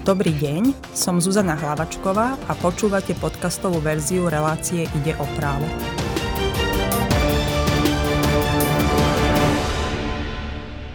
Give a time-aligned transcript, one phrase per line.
[0.00, 5.68] Dobrý deň, som Zuzana Hlavačková a počúvate podcastovú verziu relácie Ide o právo.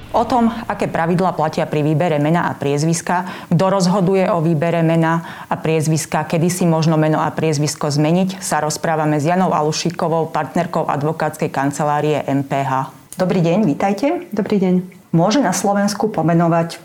[0.09, 5.45] O tom, aké pravidla platia pri výbere mena a priezviska, kto rozhoduje o výbere mena
[5.45, 10.81] a priezviska, kedy si možno meno a priezvisko zmeniť, sa rozprávame s Janou Alušíkovou, partnerkou
[10.89, 12.89] advokátskej kancelárie MPH.
[13.21, 14.25] Dobrý deň, vítajte.
[14.33, 14.75] Dobrý deň.
[15.13, 16.84] Môže na Slovensku pomenovať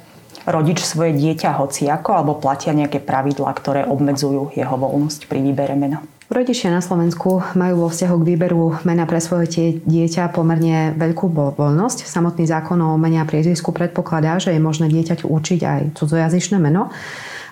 [0.51, 6.03] rodič svoje dieťa hociako, alebo platia nejaké pravidlá, ktoré obmedzujú jeho voľnosť pri výbere mena?
[6.31, 11.27] Rodičia na Slovensku majú vo vzťahu k výberu mena pre svoje dieťa pomerne veľkú
[11.59, 12.07] voľnosť.
[12.07, 16.95] Samotný zákon o mene a priezvisku predpokladá, že je možné dieťaťu učiť aj cudzojazyčné meno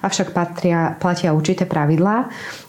[0.03, 2.17] avšak patria, platia určité pravidlá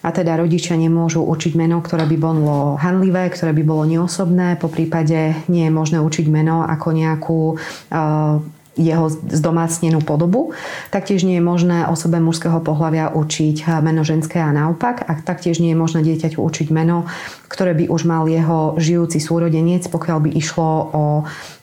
[0.02, 4.70] a teda rodičia nemôžu učiť meno, ktoré by bolo hanlivé, ktoré by bolo neosobné, po
[4.70, 8.42] prípade nie je možné učiť meno ako nejakú uh,
[8.80, 10.56] jeho zdomácnenú podobu.
[10.88, 15.04] Taktiež nie je možné osobe mužského pohľavia učiť meno ženské a naopak.
[15.04, 17.04] A taktiež nie je možné dieťaťu učiť meno,
[17.52, 21.04] ktoré by už mal jeho žijúci súrodenec, pokiaľ by išlo o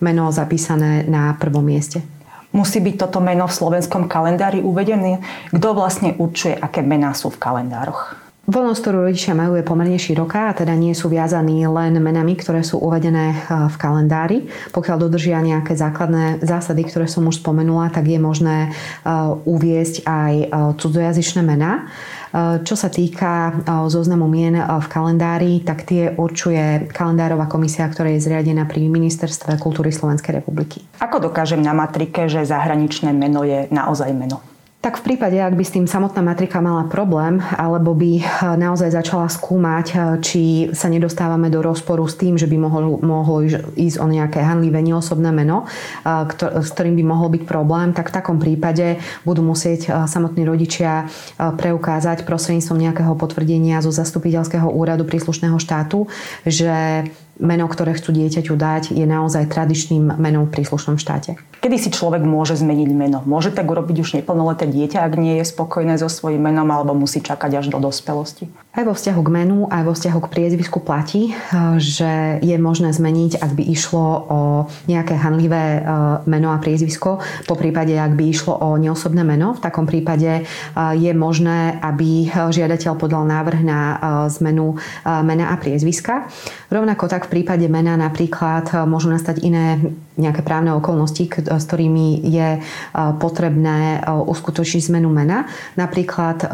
[0.04, 2.04] meno zapísané na prvom mieste.
[2.52, 5.24] Musí byť toto meno v slovenskom kalendári uvedené?
[5.52, 8.25] Kto vlastne určuje, aké mená sú v kalendároch?
[8.46, 12.62] Voľnosť, ktorú rodičia majú, je pomerne široká a teda nie sú viazaní len menami, ktoré
[12.62, 14.38] sú uvedené eh, v kalendári.
[14.70, 19.10] Pokiaľ dodržia nejaké základné zásady, ktoré som už spomenula, tak je možné eh,
[19.42, 21.90] uviesť aj eh, cudzojazyčné mená.
[22.36, 28.68] Čo sa týka zoznamu mien v kalendári, tak tie určuje kalendárová komisia, ktorá je zriadená
[28.68, 30.84] pri Ministerstve kultúry Slovenskej republiky.
[31.00, 34.55] Ako dokážem na matrike, že zahraničné meno je naozaj meno?
[34.86, 38.94] Tak v prípade, ak by s tým samotná matrika mala problém, alebo by eh, naozaj
[38.94, 43.42] začala skúmať, eh, či sa nedostávame do rozporu s tým, že by mohlo, mohlo
[43.74, 45.66] ísť o nejaké hanlivé neosobné meno,
[46.06, 51.10] eh, s ktorým by mohol byť problém, tak v takom prípade budú musieť samotní rodičia
[51.34, 56.06] preukázať prostredníctvom nejakého potvrdenia zo zastupiteľského úradu príslušného štátu,
[56.46, 57.10] že
[57.40, 61.36] meno, ktoré chcú dieťaťu dať, je naozaj tradičným menom v príslušnom štáte.
[61.66, 63.26] Kedy si človek môže zmeniť meno?
[63.26, 67.18] Môže tak urobiť už neplnoleté dieťa, ak nie je spokojné so svojím menom, alebo musí
[67.18, 68.46] čakať až do dospelosti?
[68.70, 72.94] Aj vo vzťahu k menu, aj vo vzťahu k priezvisku platí, eh, že je možné
[72.94, 74.40] zmeniť, ak by išlo o
[74.86, 75.84] nejaké hanlivé eh,
[76.30, 77.18] meno a priezvisko,
[77.50, 79.58] po prípade, ak by išlo o neosobné meno.
[79.58, 83.80] V takom prípade eh, je možné, aby žiadateľ podal návrh na
[84.30, 86.30] zmenu mena a priezviska.
[86.70, 89.82] Rovnako tak v prípade mena napríklad môžu nastať iné
[90.16, 92.60] nejaké právne okolnosti, s ktorými je
[93.18, 95.48] potrebné uskutočniť zmenu mena.
[95.74, 96.46] Napríklad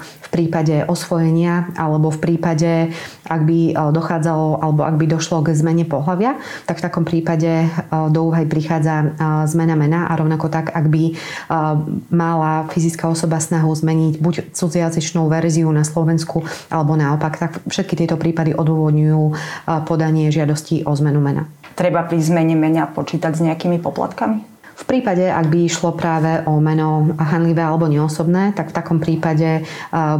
[0.00, 2.94] v prípade osvojenia alebo v prípade,
[3.26, 7.66] ak by e, dochádzalo alebo ak by došlo k zmene pohľavia, tak v takom prípade
[7.66, 7.68] e,
[8.10, 9.06] do úvahy prichádza e,
[9.46, 11.14] zmena mena a rovnako tak, ak by
[12.10, 18.16] mala fyzická osoba snahu zmeniť buď cudziazyčnú verziu na Slovensku alebo naopak, tak všetky tieto
[18.18, 19.22] prípady odôvodňujú
[19.86, 21.46] podanie žiadosti o zmenu mena.
[21.74, 24.48] Treba pri zmene mena počítať s nejakými poplatkami?
[24.80, 29.68] V prípade, ak by išlo práve o meno hanlivé alebo neosobné, tak v takom prípade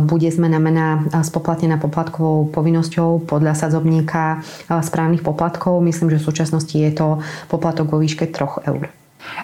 [0.04, 5.80] bude zmena mena spoplatnená poplatkovou povinnosťou podľa sadzobníka správnych poplatkov.
[5.80, 8.92] Myslím, že v súčasnosti je to poplatok vo výške 3 eur.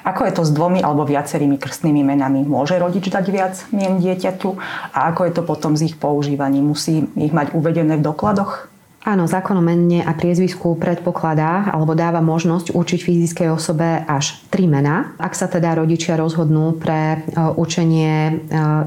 [0.05, 2.45] Ako je to s dvomi alebo viacerými krstnými menami?
[2.45, 4.53] Môže rodič dať viac mien dieťaťu?
[4.93, 6.77] A ako je to potom s ich používaním?
[6.77, 8.69] Musí ich mať uvedené v dokladoch?
[9.07, 14.67] Áno, zákon o mene a priezvisku predpokladá alebo dáva možnosť určiť fyzickej osobe až tri
[14.67, 15.15] mená.
[15.15, 17.19] Ak sa teda rodičia rozhodnú pre e,
[17.55, 18.33] učenie e,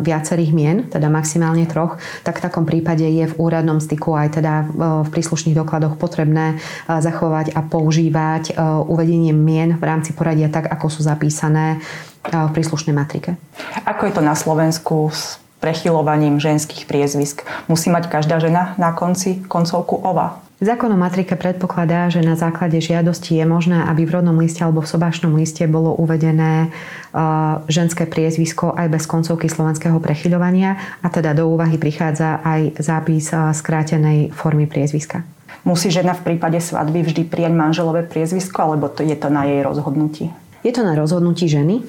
[0.03, 1.96] viacerých mien, teda maximálne troch,
[2.28, 4.63] tak v takom prípade je v úradnom styku aj teda e,
[5.07, 6.59] v príslušných dokladoch potrebné
[6.91, 8.59] zachovať a používať
[8.91, 11.80] uvedenie mien v rámci poradia tak, ako sú zapísané
[12.28, 13.40] v príslušnej matrike.
[13.88, 15.13] Ako je to na Slovensku
[15.59, 17.43] prechyľovaním ženských priezvisk.
[17.67, 20.43] Musí mať každá žena na konci koncovku ova.
[20.59, 24.83] Zákon o matrike predpokladá, že na základe žiadosti je možné, aby v rodnom liste alebo
[24.83, 31.31] v sobášnom liste bolo uvedené uh, ženské priezvisko aj bez koncovky slovenského prechyľovania a teda
[31.31, 35.23] do úvahy prichádza aj zápis uh, skrátenej formy priezviska.
[35.63, 39.63] Musí žena v prípade svadby vždy prijať manželové priezvisko alebo to je to na jej
[39.63, 40.27] rozhodnutí?
[40.59, 41.88] Je to na rozhodnutí ženy.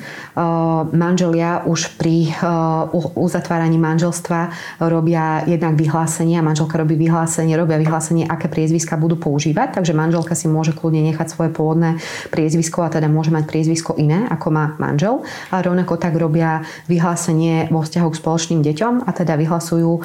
[0.94, 2.30] Manželia už pri
[3.18, 9.74] uzatváraní manželstva robia jednak vyhlásenie a manželka robí vyhlásenie, robia vyhlásenie, aké priezviska budú používať,
[9.74, 11.98] takže manželka si môže kľudne nechať svoje pôvodné
[12.30, 15.26] priezvisko a teda môže mať priezvisko iné, ako má manžel.
[15.50, 19.98] A rovnako tak robia vyhlásenie vo vzťahu k spoločným deťom a teda vyhlasujú,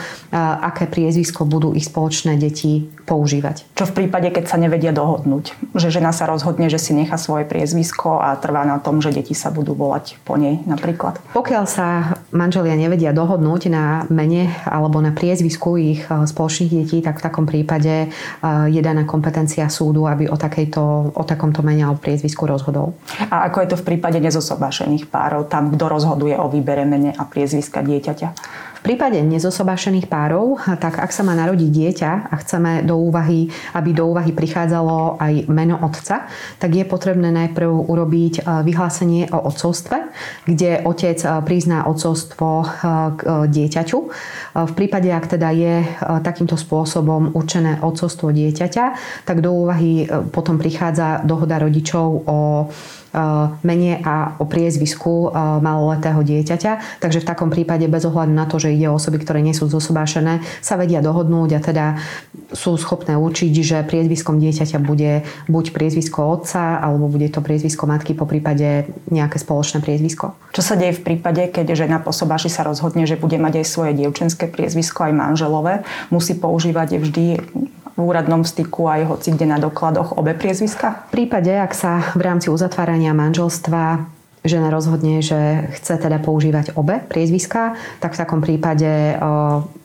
[0.64, 3.78] aké priezvisko budú ich spoločné deti používať.
[3.78, 5.76] Čo v prípade, keď sa nevedia dohodnúť?
[5.78, 9.12] Že žena sa rozhodne, že si nechá svoje priezvisko a trvá trvá na tom, že
[9.12, 11.20] deti sa budú volať po nej napríklad?
[11.36, 17.26] Pokiaľ sa manželia nevedia dohodnúť na mene alebo na priezvisku ich spoločných detí, tak v
[17.28, 18.08] takom prípade
[18.72, 22.96] je daná kompetencia súdu, aby o, takejto, o takomto mene alebo priezvisku rozhodol.
[23.28, 27.28] A ako je to v prípade nezosobášených párov, tam kto rozhoduje o výbere mene a
[27.28, 28.30] priezviska dieťaťa?
[28.86, 34.06] Prípade nezosobášených párov, tak ak sa má narodiť dieťa a chceme do úvahy, aby do
[34.14, 36.30] úvahy prichádzalo aj meno otca,
[36.62, 39.98] tak je potrebné najprv urobiť e, vyhlásenie o otcovstve,
[40.46, 42.66] kde otec e, prizná otcovstvo e,
[43.18, 44.00] k dieťaťu.
[44.56, 45.84] V prípade, ak teda je
[46.22, 48.86] takýmto spôsobom určené otcovstvo dieťaťa,
[49.26, 52.40] tak do úvahy potom prichádza dohoda rodičov o
[53.64, 55.32] mene a o priezvisku
[55.64, 57.00] maloletého dieťaťa.
[57.00, 59.72] Takže v takom prípade bez ohľadu na to, že ide o osoby, ktoré nie sú
[59.72, 61.86] zosobášené, sa vedia dohodnúť a teda
[62.52, 68.14] sú schopné určiť, že priezviskom dieťaťa bude buď priezvisko otca, alebo bude to priezvisko matky,
[68.14, 70.36] po prípade nejaké spoločné priezvisko.
[70.54, 73.66] Čo sa deje v prípade, keď žena po sobáši sa rozhodne, že bude mať aj
[73.66, 77.26] svoje dievčenské priezvisko, aj manželové, musí používať vždy
[77.96, 81.08] v úradnom styku aj hoci kde na dokladoch obe priezviska?
[81.12, 84.15] V prípade, ak sa v rámci uzatvárania manželstva
[84.46, 89.18] žena rozhodne, že chce teda používať obe priezviská, tak v takom prípade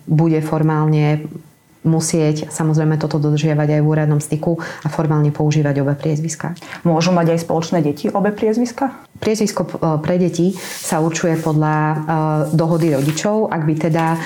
[0.07, 1.25] bude formálne
[1.82, 6.53] musieť samozrejme toto dodržiavať aj v úradnom styku a formálne používať obe priezviska.
[6.85, 8.93] Môžu mať aj spoločné deti obe priezviska?
[9.21, 11.97] Priezvisko e, pre deti sa určuje podľa e,
[12.56, 13.53] dohody rodičov.
[13.53, 14.19] Ak by teda e,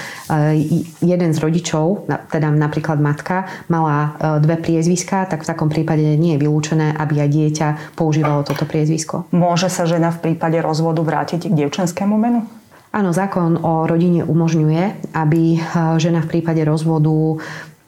[1.02, 6.42] jeden z rodičov, teda napríklad matka, mala dve priezviska, tak v takom prípade nie je
[6.42, 7.68] vylúčené, aby aj dieťa
[7.98, 9.26] používalo toto priezvisko.
[9.34, 12.46] Môže sa žena v prípade rozvodu vrátiť k dievčenskému menu?
[12.94, 15.62] Áno, zákon o rodine umožňuje, aby eh,
[15.98, 17.42] žena v prípade rozvodu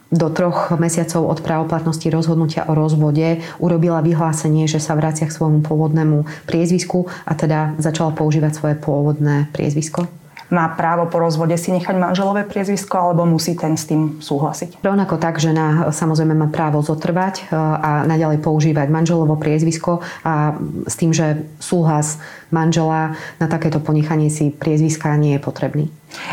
[0.07, 5.67] do troch mesiacov od právoplatnosti rozhodnutia o rozvode urobila vyhlásenie, že sa vracia k svojmu
[5.67, 10.07] pôvodnému priezvisku a teda začala používať svoje pôvodné priezvisko
[10.51, 14.83] má právo po rozvode si nechať manželové priezvisko alebo musí ten s tým súhlasiť?
[14.83, 20.55] Rovnako tak, žena samozrejme má právo zotrvať e, a naďalej používať manželovo priezvisko a
[20.87, 22.23] s tým, že súhlas
[22.55, 25.87] manžela na takéto ponechanie si priezviska nie je potrebný.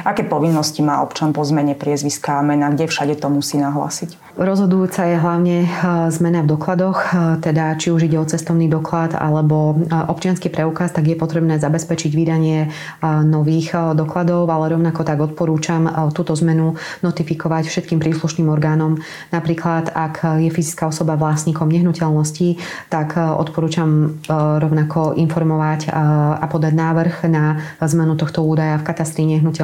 [0.06, 4.24] Aké povinnosti má občan po zmene priezviska a mena, kde všade to musí nahlásiť?
[4.34, 5.68] Rozhodujúca je hlavne e,
[6.10, 10.90] zmena v dokladoch, e, teda či už ide o cestovný doklad alebo e, občianský preukaz,
[10.90, 16.76] tak je potrebné zabezpečiť vydanie nových dokladov, ale rovnako tak odporúčam túto zmenu
[17.06, 19.00] notifikovať všetkým príslušným orgánom.
[19.30, 22.58] Napríklad, ak je fyzická osoba vlastníkom nehnuteľnosti,
[22.90, 29.24] tak odporúčam rovnako informovať a podať návrh na zmenu tohto údaja v katastri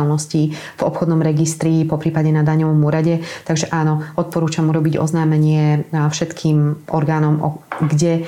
[0.09, 3.21] nehnuteľností, v obchodnom registri, po prípade na daňovom úrade.
[3.45, 8.25] Takže áno, odporúčam urobiť oznámenie všetkým orgánom, kde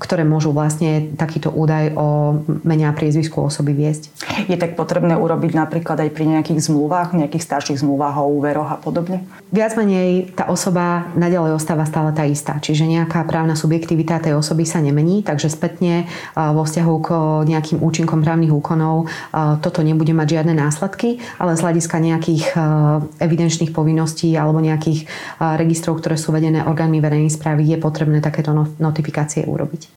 [0.00, 4.08] ktoré môžu vlastne takýto údaj o mene a priezvisku osoby viesť.
[4.48, 8.80] Je tak potrebné urobiť napríklad aj pri nejakých zmluvách, nejakých starších zmluvách o úveroch a
[8.80, 9.28] podobne?
[9.52, 14.64] Viac menej tá osoba nadalej ostáva stále tá istá, čiže nejaká právna subjektivita tej osoby
[14.64, 17.08] sa nemení, takže spätne vo vzťahu k
[17.50, 19.10] nejakým účinkom právnych úkonov
[19.60, 22.56] toto nebude mať žiadne následky, ale z hľadiska nejakých
[23.20, 25.04] evidenčných povinností alebo nejakých
[25.60, 29.89] registrov, ktoré sú vedené orgánmi verejnej správy, je potrebné takéto no-, notifikácie urobiť.